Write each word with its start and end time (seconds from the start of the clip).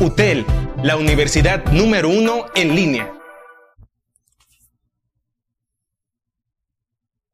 UTEL, 0.00 0.44
la 0.82 0.96
universidad 0.96 1.64
número 1.66 2.08
uno 2.08 2.46
en 2.54 2.74
línea. 2.74 3.12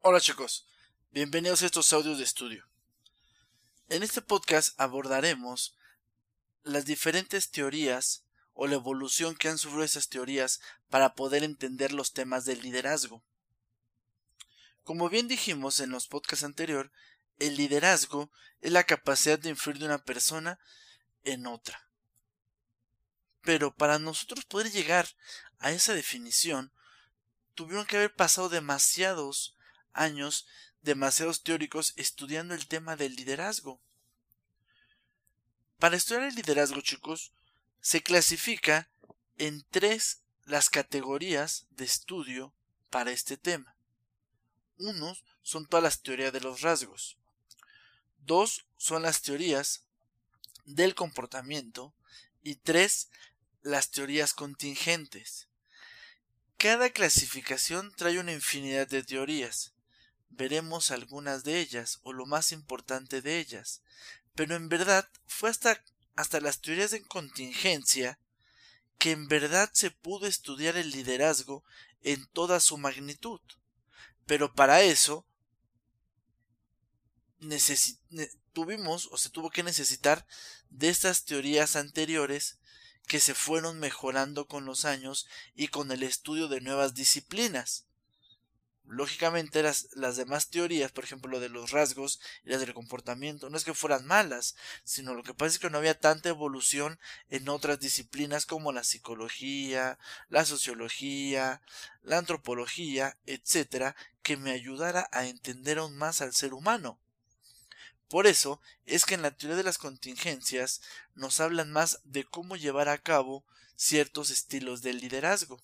Hola 0.01 0.21
chicos, 0.21 0.67
bienvenidos 1.09 1.63
a 1.63 1.65
estos 1.65 1.91
audios 1.91 2.19
de 2.19 2.23
estudio. 2.23 2.65
En 3.89 4.03
este 4.03 4.21
podcast 4.21 4.79
abordaremos 4.79 5.75
las 6.63 6.85
diferentes 6.85 7.49
teorías 7.51 8.25
o 8.53 8.67
la 8.67 8.75
evolución 8.75 9.35
que 9.35 9.49
han 9.49 9.57
sufrido 9.57 9.83
esas 9.83 10.09
teorías 10.09 10.61
para 10.89 11.15
poder 11.15 11.43
entender 11.43 11.93
los 11.93 12.13
temas 12.13 12.45
del 12.45 12.61
liderazgo. 12.61 13.23
Como 14.83 15.09
bien 15.09 15.27
dijimos 15.27 15.79
en 15.79 15.89
los 15.89 16.07
podcasts 16.07 16.45
anteriores, 16.45 16.91
el 17.39 17.55
liderazgo 17.55 18.31
es 18.61 18.71
la 18.71 18.83
capacidad 18.83 19.39
de 19.39 19.49
influir 19.49 19.79
de 19.79 19.85
una 19.85 20.03
persona 20.03 20.59
en 21.23 21.47
otra. 21.47 21.90
Pero 23.43 23.73
para 23.75 23.99
nosotros 23.99 24.45
poder 24.45 24.71
llegar 24.71 25.07
a 25.59 25.71
esa 25.71 25.93
definición, 25.93 26.71
tuvieron 27.55 27.85
que 27.85 27.97
haber 27.97 28.13
pasado 28.13 28.49
demasiados 28.49 29.55
años, 29.93 30.47
demasiados 30.81 31.43
teóricos 31.43 31.93
estudiando 31.97 32.53
el 32.53 32.67
tema 32.67 32.95
del 32.95 33.15
liderazgo. 33.15 33.79
Para 35.79 35.95
estudiar 35.95 36.23
el 36.23 36.35
liderazgo, 36.35 36.81
chicos, 36.81 37.33
se 37.81 38.03
clasifica 38.03 38.89
en 39.37 39.65
tres 39.71 40.21
las 40.45 40.69
categorías 40.69 41.65
de 41.71 41.85
estudio 41.85 42.53
para 42.89 43.11
este 43.11 43.37
tema. 43.37 43.75
Unos 44.77 45.23
son 45.41 45.65
todas 45.65 45.83
las 45.83 46.01
teorías 46.01 46.33
de 46.33 46.41
los 46.41 46.61
rasgos. 46.61 47.17
Dos 48.19 48.65
son 48.77 49.01
las 49.01 49.21
teorías 49.21 49.85
del 50.65 50.95
comportamiento. 50.95 51.93
Y 52.43 52.55
tres, 52.55 53.09
las 53.61 53.91
teorías 53.91 54.33
contingentes. 54.33 55.47
Cada 56.57 56.89
clasificación 56.91 57.93
trae 57.95 58.19
una 58.19 58.33
infinidad 58.33 58.87
de 58.87 59.03
teorías. 59.03 59.73
Veremos 60.29 60.91
algunas 60.91 61.43
de 61.43 61.59
ellas, 61.59 61.99
o 62.03 62.13
lo 62.13 62.25
más 62.25 62.51
importante 62.51 63.21
de 63.21 63.39
ellas. 63.39 63.81
Pero 64.35 64.55
en 64.55 64.69
verdad 64.69 65.09
fue 65.25 65.49
hasta, 65.49 65.83
hasta 66.15 66.39
las 66.39 66.61
teorías 66.61 66.91
de 66.91 67.01
contingencia 67.03 68.19
que 68.97 69.11
en 69.11 69.27
verdad 69.27 69.71
se 69.73 69.89
pudo 69.89 70.27
estudiar 70.27 70.77
el 70.77 70.91
liderazgo 70.91 71.63
en 72.01 72.27
toda 72.27 72.59
su 72.59 72.77
magnitud. 72.77 73.41
Pero 74.27 74.53
para 74.53 74.81
eso 74.83 75.25
tuvimos 78.53 79.07
o 79.11 79.17
se 79.17 79.29
tuvo 79.29 79.49
que 79.49 79.63
necesitar 79.63 80.27
de 80.69 80.89
estas 80.89 81.25
teorías 81.25 81.75
anteriores 81.75 82.59
que 83.11 83.19
se 83.19 83.33
fueron 83.33 83.77
mejorando 83.77 84.47
con 84.47 84.63
los 84.63 84.85
años 84.85 85.27
y 85.53 85.67
con 85.67 85.91
el 85.91 86.01
estudio 86.01 86.47
de 86.47 86.61
nuevas 86.61 86.93
disciplinas. 86.93 87.83
Lógicamente 88.85 89.61
las, 89.61 89.89
las 89.95 90.15
demás 90.15 90.49
teorías, 90.49 90.93
por 90.93 91.03
ejemplo, 91.03 91.41
de 91.41 91.49
los 91.49 91.71
rasgos 91.71 92.21
y 92.45 92.51
las 92.51 92.61
del 92.61 92.73
comportamiento, 92.73 93.49
no 93.49 93.57
es 93.57 93.65
que 93.65 93.73
fueran 93.73 94.05
malas, 94.05 94.55
sino 94.85 95.13
lo 95.13 95.23
que 95.23 95.33
pasa 95.33 95.55
es 95.55 95.59
que 95.59 95.69
no 95.69 95.79
había 95.79 95.99
tanta 95.99 96.29
evolución 96.29 97.01
en 97.27 97.49
otras 97.49 97.81
disciplinas 97.81 98.45
como 98.45 98.71
la 98.71 98.85
psicología, 98.85 99.99
la 100.29 100.45
sociología, 100.45 101.61
la 102.03 102.17
antropología, 102.17 103.17
etcétera, 103.25 103.97
que 104.23 104.37
me 104.37 104.51
ayudara 104.51 105.09
a 105.11 105.25
entender 105.25 105.79
aún 105.79 105.97
más 105.97 106.21
al 106.21 106.33
ser 106.33 106.53
humano. 106.53 106.97
Por 108.11 108.27
eso 108.27 108.59
es 108.85 109.05
que 109.05 109.13
en 109.13 109.21
la 109.21 109.31
teoría 109.31 109.55
de 109.55 109.63
las 109.63 109.77
contingencias 109.77 110.81
nos 111.15 111.39
hablan 111.39 111.71
más 111.71 112.01
de 112.03 112.25
cómo 112.25 112.57
llevar 112.57 112.89
a 112.89 112.97
cabo 112.97 113.45
ciertos 113.77 114.31
estilos 114.31 114.81
de 114.81 114.91
liderazgo. 114.91 115.63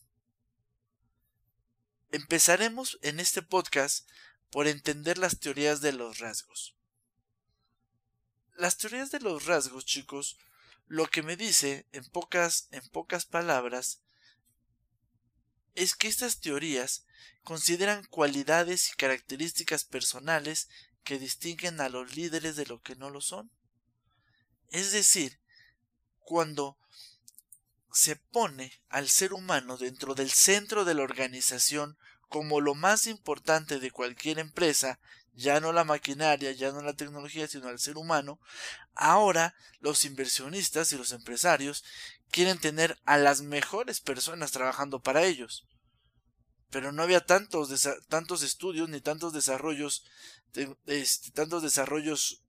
Empezaremos 2.10 3.00
en 3.02 3.20
este 3.20 3.42
podcast 3.42 4.08
por 4.50 4.66
entender 4.66 5.18
las 5.18 5.42
teorías 5.42 5.82
de 5.82 5.92
los 5.92 6.20
rasgos. 6.20 6.74
Las 8.56 8.78
teorías 8.78 9.12
de 9.12 9.20
los 9.20 9.46
rasgos, 9.46 9.84
chicos, 9.84 10.38
lo 10.88 11.08
que 11.08 11.24
me 11.24 11.36
dice 11.36 11.86
en 11.92 12.06
pocas 12.06 12.70
en 12.72 12.88
pocas 12.92 13.26
palabras 13.26 14.00
es 15.76 15.96
que 15.96 16.08
estas 16.08 16.40
teorías 16.40 17.06
consideran 17.44 18.06
cualidades 18.06 18.90
y 18.90 18.96
características 18.96 19.84
personales 19.84 20.70
que 21.08 21.20
distinguen 21.20 21.80
a 21.80 21.88
los 21.88 22.18
líderes 22.18 22.58
de 22.58 22.66
lo 22.66 22.82
que 22.82 22.98
no 22.98 23.10
lo 23.10 23.22
son. 23.22 23.50
Es 24.72 24.92
decir, 24.92 25.40
cuando 26.20 26.78
se 27.94 28.18
pone 28.18 28.74
al 28.90 29.08
ser 29.08 29.32
humano 29.32 29.78
dentro 29.78 30.16
del 30.16 30.30
centro 30.30 30.84
de 30.84 30.96
la 30.96 31.04
organización 31.04 31.98
como 32.28 32.60
lo 32.60 32.76
más 32.76 33.08
importante 33.08 33.80
de 33.80 33.90
cualquier 33.90 34.38
empresa, 34.38 35.00
ya 35.32 35.62
no 35.62 35.72
la 35.72 35.86
maquinaria, 35.86 36.52
ya 36.52 36.74
no 36.74 36.82
la 36.82 36.92
tecnología, 36.92 37.48
sino 37.48 37.70
al 37.70 37.80
ser 37.80 37.96
humano, 37.96 38.42
ahora 38.94 39.56
los 39.80 40.04
inversionistas 40.04 40.92
y 40.92 40.98
los 40.98 41.14
empresarios 41.14 41.86
quieren 42.32 42.60
tener 42.60 43.00
a 43.06 43.18
las 43.18 43.42
mejores 43.42 44.02
personas 44.02 44.52
trabajando 44.52 45.00
para 45.00 45.24
ellos. 45.24 45.66
Pero 46.70 46.92
no 46.92 47.04
había 47.04 47.22
tantos, 47.22 47.88
tantos 48.10 48.44
estudios 48.44 48.90
ni 48.90 49.02
tantos 49.02 49.34
desarrollos, 49.34 50.06
este, 50.86 51.32
tantos 51.32 51.64
desarrollos 51.64 52.44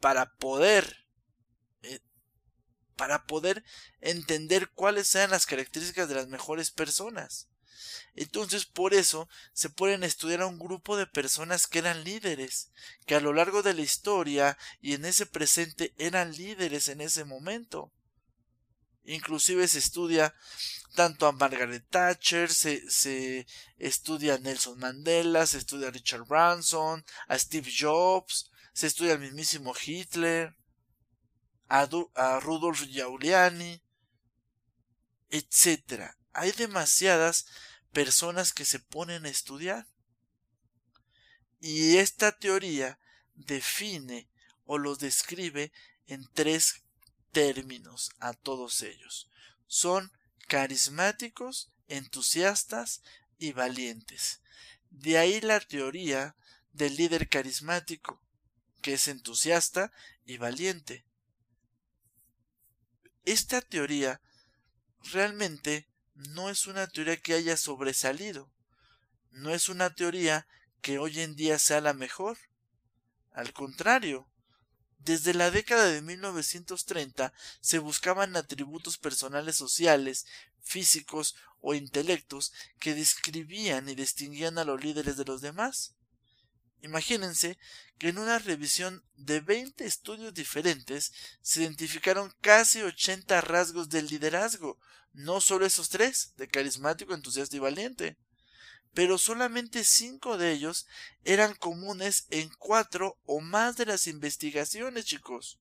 para 0.00 0.34
poder 0.36 0.96
para 3.00 3.24
poder 3.24 3.64
entender 4.02 4.68
cuáles 4.74 5.14
eran 5.14 5.30
las 5.30 5.46
características 5.46 6.06
de 6.06 6.16
las 6.16 6.28
mejores 6.28 6.70
personas. 6.70 7.48
Entonces 8.14 8.66
por 8.66 8.92
eso 8.92 9.26
se 9.54 9.70
pueden 9.70 10.04
estudiar 10.04 10.42
a 10.42 10.46
un 10.46 10.58
grupo 10.58 10.98
de 10.98 11.06
personas 11.06 11.66
que 11.66 11.78
eran 11.78 12.04
líderes, 12.04 12.70
que 13.06 13.14
a 13.14 13.20
lo 13.20 13.32
largo 13.32 13.62
de 13.62 13.72
la 13.72 13.80
historia 13.80 14.58
y 14.82 14.92
en 14.92 15.06
ese 15.06 15.24
presente 15.24 15.94
eran 15.96 16.32
líderes 16.32 16.88
en 16.88 17.00
ese 17.00 17.24
momento. 17.24 17.90
Inclusive 19.10 19.66
se 19.66 19.80
estudia 19.80 20.32
tanto 20.94 21.26
a 21.26 21.32
Margaret 21.32 21.84
Thatcher, 21.90 22.48
se, 22.48 22.88
se 22.88 23.44
estudia 23.76 24.34
a 24.34 24.38
Nelson 24.38 24.78
Mandela, 24.78 25.46
se 25.46 25.58
estudia 25.58 25.88
a 25.88 25.90
Richard 25.90 26.26
Branson, 26.26 27.04
a 27.26 27.36
Steve 27.36 27.70
Jobs, 27.70 28.50
se 28.72 28.86
estudia 28.86 29.14
al 29.14 29.18
mismísimo 29.18 29.74
Hitler 29.74 30.54
a, 31.68 32.40
Rudolf 32.40 32.84
Giuliani, 32.86 33.82
etc. 35.30 36.14
Hay 36.32 36.52
demasiadas 36.52 37.46
personas 37.92 38.52
que 38.52 38.64
se 38.64 38.78
ponen 38.78 39.26
a 39.26 39.30
estudiar. 39.30 39.88
Y 41.58 41.96
esta 41.96 42.30
teoría 42.30 43.00
define 43.34 44.30
o 44.64 44.78
los 44.78 45.00
describe 45.00 45.72
en 46.06 46.28
tres 46.32 46.84
términos 47.32 48.10
a 48.18 48.32
todos 48.32 48.82
ellos. 48.82 49.30
Son 49.66 50.12
carismáticos, 50.48 51.70
entusiastas 51.88 53.02
y 53.38 53.52
valientes. 53.52 54.40
De 54.90 55.18
ahí 55.18 55.40
la 55.40 55.60
teoría 55.60 56.36
del 56.72 56.96
líder 56.96 57.28
carismático, 57.28 58.20
que 58.82 58.94
es 58.94 59.08
entusiasta 59.08 59.92
y 60.24 60.38
valiente 60.38 61.04
esta 63.24 63.60
teoría 63.60 64.20
realmente 65.12 65.88
no 66.14 66.50
es 66.50 66.66
una 66.66 66.86
teoría 66.86 67.16
que 67.16 67.34
haya 67.34 67.56
sobresalido, 67.56 68.50
no 69.30 69.50
es 69.50 69.68
una 69.68 69.94
teoría 69.94 70.46
que 70.80 70.98
hoy 70.98 71.20
en 71.20 71.36
día 71.36 71.58
sea 71.58 71.80
la 71.80 71.92
mejor. 71.92 72.38
Al 73.32 73.52
contrario, 73.52 74.28
desde 75.04 75.34
la 75.34 75.50
década 75.50 75.86
de 75.86 76.02
1930 76.02 77.32
se 77.60 77.78
buscaban 77.78 78.36
atributos 78.36 78.98
personales 78.98 79.56
sociales, 79.56 80.26
físicos 80.62 81.36
o 81.60 81.74
intelectos 81.74 82.52
que 82.78 82.94
describían 82.94 83.88
y 83.88 83.94
distinguían 83.94 84.58
a 84.58 84.64
los 84.64 84.82
líderes 84.82 85.16
de 85.16 85.24
los 85.24 85.40
demás. 85.40 85.94
Imagínense 86.82 87.58
que 87.98 88.08
en 88.08 88.18
una 88.18 88.38
revisión 88.38 89.04
de 89.16 89.40
20 89.40 89.84
estudios 89.84 90.32
diferentes 90.32 91.12
se 91.42 91.62
identificaron 91.62 92.34
casi 92.40 92.82
80 92.82 93.40
rasgos 93.42 93.88
del 93.88 94.06
liderazgo, 94.06 94.78
no 95.12 95.40
solo 95.40 95.66
esos 95.66 95.88
tres, 95.88 96.32
de 96.36 96.48
carismático, 96.48 97.14
entusiasta 97.14 97.56
y 97.56 97.58
valiente, 97.58 98.16
pero 98.94 99.18
solamente 99.18 99.84
cinco 99.84 100.38
de 100.38 100.52
ellos 100.52 100.86
eran 101.24 101.54
comunes 101.54 102.26
en 102.30 102.50
cuatro 102.58 103.18
o 103.24 103.40
más 103.40 103.76
de 103.76 103.86
las 103.86 104.06
investigaciones, 104.06 105.04
chicos. 105.04 105.60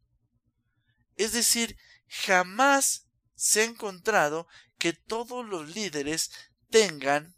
Es 1.15 1.31
decir, 1.31 1.77
jamás 2.07 3.07
se 3.35 3.61
ha 3.61 3.65
encontrado 3.65 4.47
que 4.77 4.93
todos 4.93 5.45
los 5.45 5.75
líderes 5.75 6.31
tengan 6.69 7.35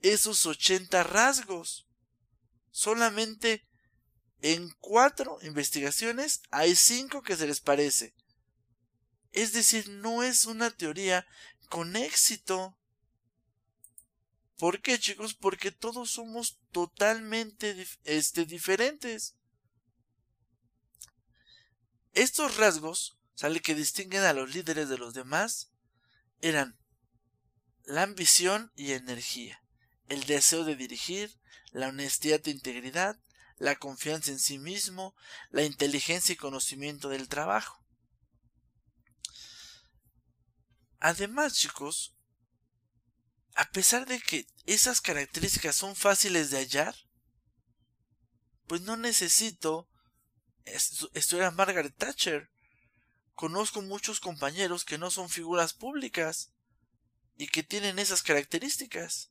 esos 0.00 0.46
80 0.46 1.02
rasgos 1.02 1.86
solamente 2.74 3.66
en 4.42 4.68
cuatro 4.80 5.38
investigaciones 5.42 6.42
hay 6.50 6.74
cinco 6.74 7.22
que 7.22 7.36
se 7.36 7.46
les 7.46 7.60
parece. 7.60 8.14
Es 9.32 9.52
decir, 9.52 9.88
no 9.88 10.22
es 10.22 10.44
una 10.44 10.70
teoría 10.70 11.26
con 11.70 11.96
éxito. 11.96 12.76
¿Por 14.64 14.80
qué, 14.80 14.98
chicos? 14.98 15.34
Porque 15.34 15.72
todos 15.72 16.12
somos 16.12 16.58
totalmente 16.72 17.86
este, 18.04 18.46
diferentes. 18.46 19.36
Estos 22.14 22.56
rasgos, 22.56 23.18
sale 23.34 23.60
que 23.60 23.74
distinguen 23.74 24.22
a 24.22 24.32
los 24.32 24.54
líderes 24.54 24.88
de 24.88 24.96
los 24.96 25.12
demás, 25.12 25.70
eran 26.40 26.78
la 27.84 28.04
ambición 28.04 28.72
y 28.74 28.92
energía, 28.92 29.62
el 30.08 30.24
deseo 30.24 30.64
de 30.64 30.76
dirigir, 30.76 31.38
la 31.70 31.88
honestidad 31.88 32.40
e 32.48 32.50
integridad, 32.50 33.20
la 33.58 33.76
confianza 33.76 34.30
en 34.30 34.38
sí 34.38 34.58
mismo, 34.58 35.14
la 35.50 35.64
inteligencia 35.64 36.32
y 36.32 36.36
conocimiento 36.36 37.10
del 37.10 37.28
trabajo. 37.28 37.84
Además, 41.00 41.52
chicos, 41.52 42.13
a 43.54 43.70
pesar 43.70 44.06
de 44.06 44.20
que 44.20 44.46
esas 44.66 45.00
características 45.00 45.76
son 45.76 45.94
fáciles 45.94 46.50
de 46.50 46.58
hallar, 46.58 46.94
pues 48.66 48.80
no 48.80 48.96
necesito 48.96 49.88
estudiar 50.64 51.48
a 51.48 51.50
Margaret 51.50 51.94
Thatcher. 51.96 52.50
Conozco 53.34 53.82
muchos 53.82 54.20
compañeros 54.20 54.84
que 54.84 54.98
no 54.98 55.10
son 55.10 55.28
figuras 55.28 55.74
públicas 55.74 56.52
y 57.36 57.48
que 57.48 57.62
tienen 57.62 57.98
esas 57.98 58.22
características. 58.22 59.30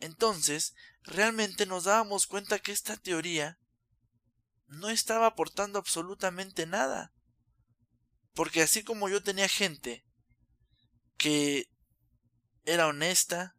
Entonces, 0.00 0.74
realmente 1.02 1.66
nos 1.66 1.84
dábamos 1.84 2.26
cuenta 2.26 2.58
que 2.58 2.72
esta 2.72 2.96
teoría 2.96 3.58
no 4.66 4.88
estaba 4.88 5.26
aportando 5.26 5.78
absolutamente 5.78 6.66
nada. 6.66 7.12
Porque 8.34 8.62
así 8.62 8.84
como 8.84 9.08
yo 9.08 9.22
tenía 9.22 9.48
gente 9.48 10.04
que 11.16 11.68
era 12.68 12.86
honesta, 12.86 13.56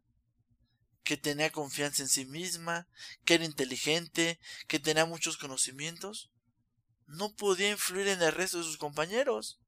que 1.02 1.16
tenía 1.16 1.50
confianza 1.50 2.02
en 2.02 2.08
sí 2.08 2.24
misma, 2.24 2.86
que 3.24 3.34
era 3.34 3.44
inteligente, 3.44 4.38
que 4.68 4.78
tenía 4.78 5.04
muchos 5.04 5.36
conocimientos, 5.36 6.30
no 7.06 7.34
podía 7.34 7.70
influir 7.70 8.06
en 8.06 8.22
el 8.22 8.32
resto 8.32 8.58
de 8.58 8.64
sus 8.64 8.78
compañeros. 8.78 9.58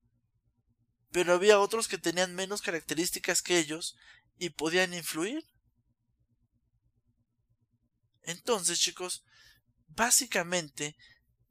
Pero 1.11 1.35
había 1.35 1.59
otros 1.59 1.89
que 1.89 1.99
tenían 1.99 2.37
menos 2.37 2.63
características 2.63 3.43
que 3.43 3.59
ellos 3.59 3.97
y 4.39 4.51
podían 4.51 4.95
influir. 4.95 5.45
Entonces, 8.23 8.79
chicos, 8.79 9.25
básicamente, 9.89 10.97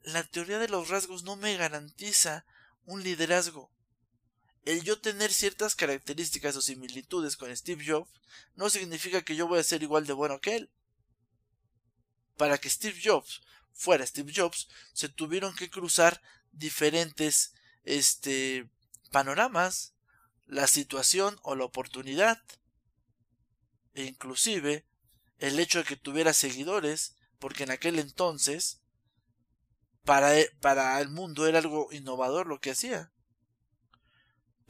la 0.03 0.23
teoría 0.23 0.59
de 0.59 0.69
los 0.69 0.87
rasgos 0.87 1.23
no 1.23 1.35
me 1.35 1.57
garantiza 1.57 2.45
un 2.85 3.03
liderazgo. 3.03 3.69
El 4.63 4.83
yo 4.83 4.99
tener 4.99 5.33
ciertas 5.33 5.75
características 5.75 6.55
o 6.55 6.61
similitudes 6.61 7.35
con 7.35 7.55
Steve 7.55 7.83
Jobs 7.85 8.11
no 8.55 8.69
significa 8.69 9.23
que 9.23 9.35
yo 9.35 9.47
voy 9.47 9.59
a 9.59 9.63
ser 9.63 9.81
igual 9.81 10.05
de 10.05 10.13
bueno 10.13 10.39
que 10.39 10.55
él. 10.55 10.69
Para 12.37 12.57
que 12.57 12.69
Steve 12.69 12.99
Jobs 13.03 13.41
fuera 13.73 14.05
Steve 14.05 14.31
Jobs, 14.35 14.67
se 14.93 15.09
tuvieron 15.09 15.55
que 15.55 15.69
cruzar 15.69 16.21
diferentes 16.51 17.53
este 17.83 18.69
panoramas, 19.11 19.93
la 20.45 20.67
situación 20.67 21.39
o 21.43 21.55
la 21.55 21.65
oportunidad. 21.65 22.41
E 23.93 24.03
inclusive 24.03 24.85
el 25.39 25.59
hecho 25.59 25.79
de 25.79 25.85
que 25.85 25.95
tuviera 25.95 26.33
seguidores, 26.33 27.15
porque 27.39 27.63
en 27.63 27.71
aquel 27.71 27.97
entonces 27.97 28.81
para, 30.03 30.37
e, 30.39 30.51
para 30.61 30.99
el 31.01 31.09
mundo 31.09 31.47
era 31.47 31.59
algo 31.59 31.89
innovador 31.91 32.47
lo 32.47 32.59
que 32.59 32.71
hacía. 32.71 33.11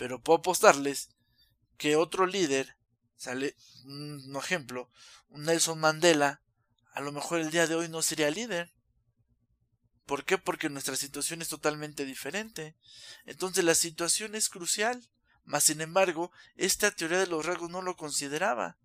Pero 0.02 0.20
puedo 0.20 0.40
apostarles 0.40 1.12
que 1.78 1.96
otro 1.96 2.26
líder, 2.26 2.76
sale 3.18 3.56
un 3.86 4.36
ejemplo, 4.36 4.90
un 5.30 5.44
Nelson 5.44 5.80
Mandela, 5.80 6.42
a 6.94 7.02
lo 7.02 7.12
mejor 7.12 7.40
el 7.40 7.52
día 7.52 7.68
de 7.68 7.76
hoy 7.76 7.88
no 7.88 8.02
sería 8.02 8.32
líder. 8.32 8.74
¿Por 10.08 10.26
qué? 10.26 10.40
Porque 10.40 10.70
nuestra 10.70 10.96
situación 10.96 11.44
es 11.44 11.50
totalmente 11.50 12.04
diferente. 12.04 12.76
Entonces 13.28 13.64
la 13.64 13.76
situación 13.76 14.34
es 14.34 14.50
crucial. 14.50 15.08
Mas 15.44 15.66
sin 15.66 15.82
embargo, 15.82 16.32
esta 16.56 16.90
teoría 16.90 17.20
de 17.20 17.28
los 17.28 17.46
rasgos 17.46 17.70
no 17.70 17.84
lo 17.84 17.96
consideraba. 17.96 18.80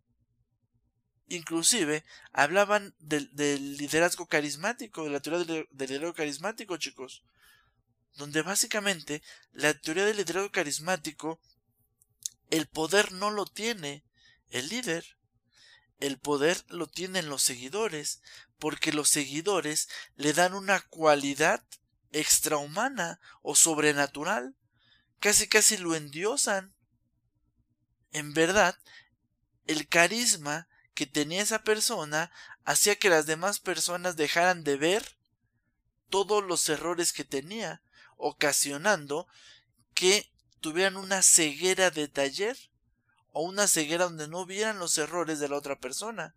Inclusive 1.28 2.04
hablaban 2.34 2.94
del, 2.98 3.30
liderazgo 3.78 4.26
carismático, 4.26 5.04
de 5.04 5.10
la 5.12 5.20
teoría 5.20 5.46
del, 5.46 5.66
liderazgo 5.70 6.12
carismático, 6.12 6.76
chicos. 6.76 7.24
Donde 8.16 8.42
básicamente 8.42 9.22
la 9.52 9.74
teoría 9.74 10.04
del 10.04 10.16
liderazgo 10.16 10.50
carismático, 10.50 11.40
el 12.50 12.66
poder 12.66 13.12
no 13.12 13.30
lo 13.30 13.44
tiene 13.46 14.04
el 14.50 14.68
líder. 14.68 15.16
El 15.98 16.18
poder 16.18 16.64
lo 16.68 16.86
tienen 16.86 17.28
los 17.28 17.42
seguidores, 17.42 18.22
porque 18.58 18.92
los 18.92 19.08
seguidores 19.08 19.88
le 20.16 20.32
dan 20.32 20.54
una 20.54 20.80
cualidad 20.80 21.64
extrahumana 22.12 23.20
o 23.42 23.54
sobrenatural. 23.54 24.54
Casi 25.20 25.48
casi 25.48 25.76
lo 25.76 25.94
endiosan. 25.94 26.74
En 28.12 28.32
verdad, 28.34 28.78
el 29.66 29.88
carisma 29.88 30.68
que 30.94 31.06
tenía 31.06 31.42
esa 31.42 31.62
persona 31.62 32.30
hacía 32.64 32.96
que 32.96 33.10
las 33.10 33.26
demás 33.26 33.60
personas 33.60 34.16
dejaran 34.16 34.64
de 34.64 34.76
ver 34.76 35.18
todos 36.08 36.42
los 36.44 36.68
errores 36.68 37.12
que 37.12 37.24
tenía, 37.24 37.82
ocasionando 38.16 39.26
que 39.94 40.30
tuvieran 40.60 40.96
una 40.96 41.22
ceguera 41.22 41.90
de 41.90 42.08
taller 42.08 42.56
o 43.32 43.42
una 43.42 43.66
ceguera 43.66 44.04
donde 44.04 44.28
no 44.28 44.46
vieran 44.46 44.78
los 44.78 44.98
errores 44.98 45.38
de 45.38 45.48
la 45.48 45.56
otra 45.56 45.78
persona. 45.78 46.34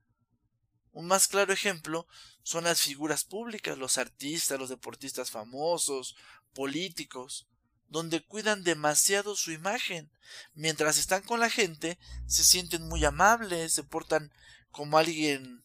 Un 0.91 1.07
más 1.07 1.27
claro 1.27 1.53
ejemplo 1.53 2.07
son 2.43 2.65
las 2.65 2.81
figuras 2.81 3.23
públicas, 3.23 3.77
los 3.77 3.97
artistas, 3.97 4.59
los 4.59 4.69
deportistas 4.69 5.31
famosos, 5.31 6.15
políticos, 6.53 7.47
donde 7.87 8.21
cuidan 8.21 8.63
demasiado 8.63 9.35
su 9.35 9.51
imagen. 9.51 10.11
Mientras 10.53 10.97
están 10.97 11.21
con 11.23 11.39
la 11.39 11.49
gente, 11.49 11.97
se 12.27 12.43
sienten 12.43 12.87
muy 12.87 13.05
amables, 13.05 13.73
se 13.73 13.83
portan 13.83 14.31
como 14.71 14.97
alguien, 14.97 15.63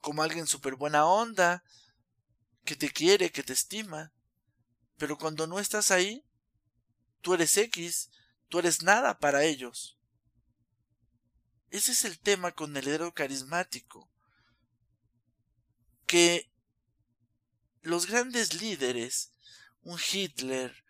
como 0.00 0.22
alguien 0.22 0.46
súper 0.46 0.74
buena 0.74 1.06
onda, 1.06 1.62
que 2.64 2.76
te 2.76 2.90
quiere, 2.90 3.30
que 3.30 3.42
te 3.42 3.52
estima. 3.52 4.12
Pero 4.96 5.18
cuando 5.18 5.46
no 5.46 5.58
estás 5.58 5.90
ahí, 5.90 6.24
tú 7.20 7.34
eres 7.34 7.56
X, 7.56 8.10
tú 8.48 8.58
eres 8.58 8.82
nada 8.82 9.18
para 9.18 9.44
ellos. 9.44 9.98
Ese 11.70 11.92
es 11.92 12.04
el 12.04 12.18
tema 12.18 12.52
con 12.52 12.76
el 12.76 12.88
héroe 12.88 13.12
carismático. 13.12 14.08
Que 16.06 16.50
los 17.82 18.06
grandes 18.06 18.54
líderes, 18.54 19.32
un 19.82 19.98
Hitler, 20.12 20.84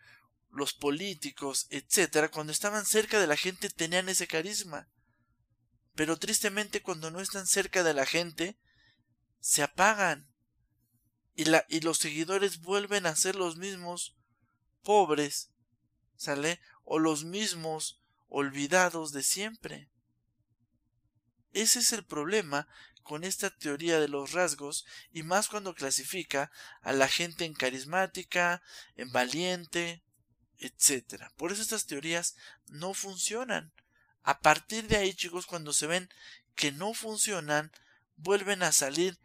los 0.49 0.73
políticos, 0.73 1.67
etcétera, 1.69 2.29
cuando 2.29 2.53
estaban 2.53 2.85
cerca 2.85 3.19
de 3.19 3.27
la 3.27 3.37
gente 3.37 3.69
tenían 3.69 4.09
ese 4.09 4.27
carisma. 4.27 4.89
Pero 5.95 6.17
tristemente 6.17 6.81
cuando 6.81 7.11
no 7.11 7.19
están 7.19 7.47
cerca 7.47 7.83
de 7.83 7.93
la 7.93 8.05
gente, 8.05 8.57
se 9.39 9.63
apagan. 9.63 10.29
Y, 11.37 11.45
la, 11.45 11.65
y 11.69 11.79
los 11.81 11.99
seguidores 11.99 12.61
vuelven 12.61 13.05
a 13.05 13.15
ser 13.15 13.35
los 13.35 13.57
mismos 13.57 14.17
pobres, 14.83 15.51
¿sale? 16.15 16.59
O 16.83 16.97
los 16.97 17.23
mismos 17.25 18.01
olvidados 18.27 19.11
de 19.11 19.21
siempre. 19.21 19.87
Ese 21.53 21.79
es 21.79 21.93
el 21.93 22.03
problema 22.03 22.67
con 23.03 23.23
esta 23.23 23.49
teoría 23.49 23.99
de 23.99 24.07
los 24.07 24.31
rasgos 24.31 24.85
y 25.13 25.21
más 25.21 25.47
cuando 25.47 25.75
clasifica 25.75 26.51
a 26.81 26.91
la 26.91 27.07
gente 27.07 27.45
en 27.45 27.53
carismática, 27.53 28.61
en 28.95 29.11
valiente, 29.11 30.03
etcétera. 30.57 31.31
Por 31.37 31.51
eso 31.51 31.61
estas 31.61 31.85
teorías 31.85 32.35
no 32.67 32.93
funcionan. 32.95 33.71
A 34.23 34.39
partir 34.39 34.87
de 34.87 34.97
ahí, 34.97 35.13
chicos, 35.13 35.45
cuando 35.45 35.71
se 35.71 35.85
ven 35.85 36.09
que 36.55 36.71
no 36.71 36.95
funcionan, 36.95 37.71
vuelven 38.15 38.63
a 38.63 38.71
salir 38.71 39.19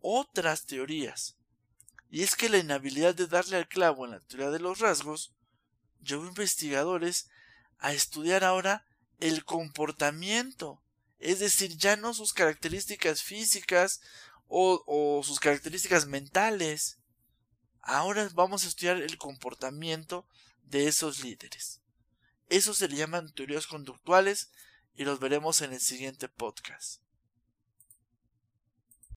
otras 0.00 0.64
teorías. 0.64 1.36
Y 2.10 2.22
es 2.24 2.34
que 2.34 2.48
la 2.48 2.58
inhabilidad 2.58 3.14
de 3.14 3.28
darle 3.28 3.56
al 3.56 3.68
clavo 3.68 4.04
en 4.04 4.10
la 4.10 4.20
teoría 4.20 4.50
de 4.50 4.58
los 4.58 4.80
rasgos 4.80 5.32
llevó 6.02 6.24
a 6.24 6.28
investigadores 6.28 7.30
a 7.78 7.92
estudiar 7.92 8.42
ahora 8.42 8.84
el 9.20 9.44
comportamiento, 9.44 10.82
es 11.18 11.38
decir, 11.38 11.76
ya 11.76 11.96
no 11.96 12.12
sus 12.12 12.32
características 12.32 13.22
físicas 13.22 14.00
o, 14.48 14.82
o 14.86 15.22
sus 15.22 15.38
características 15.38 16.06
mentales. 16.06 16.98
Ahora 17.80 18.28
vamos 18.34 18.64
a 18.64 18.68
estudiar 18.68 18.96
el 18.96 19.16
comportamiento 19.16 20.26
de 20.64 20.88
esos 20.88 21.22
líderes. 21.22 21.80
Eso 22.48 22.74
se 22.74 22.88
le 22.88 22.96
llaman 22.96 23.32
teorías 23.32 23.68
conductuales 23.68 24.50
y 24.94 25.04
los 25.04 25.20
veremos 25.20 25.60
en 25.60 25.72
el 25.72 25.80
siguiente 25.80 26.28
podcast. 26.28 27.00